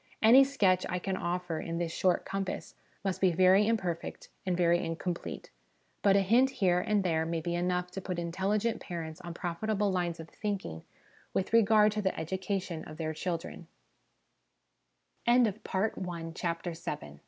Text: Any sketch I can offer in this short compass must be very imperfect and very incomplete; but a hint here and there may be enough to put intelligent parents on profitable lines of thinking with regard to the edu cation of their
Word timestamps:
Any 0.19 0.43
sketch 0.43 0.83
I 0.89 0.97
can 0.97 1.15
offer 1.15 1.59
in 1.59 1.77
this 1.77 1.91
short 1.91 2.25
compass 2.25 2.73
must 3.03 3.21
be 3.21 3.33
very 3.33 3.67
imperfect 3.67 4.29
and 4.47 4.57
very 4.57 4.83
incomplete; 4.83 5.51
but 6.01 6.15
a 6.15 6.21
hint 6.21 6.49
here 6.49 6.79
and 6.79 7.03
there 7.03 7.23
may 7.23 7.39
be 7.39 7.53
enough 7.53 7.91
to 7.91 8.01
put 8.01 8.17
intelligent 8.17 8.81
parents 8.81 9.21
on 9.21 9.35
profitable 9.35 9.91
lines 9.91 10.19
of 10.19 10.27
thinking 10.29 10.83
with 11.35 11.53
regard 11.53 11.91
to 11.91 12.01
the 12.01 12.09
edu 12.11 12.41
cation 12.41 12.83
of 12.85 12.97
their 12.97 13.13